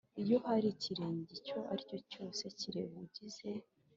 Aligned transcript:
Iyo 0.21 0.37
hari 0.45 0.67
ikirego 0.75 1.19
icyo 1.37 1.57
ari 1.71 1.83
cyo 1.91 1.99
cyose 2.11 2.43
kireba 2.59 2.95
ugize 3.05 3.49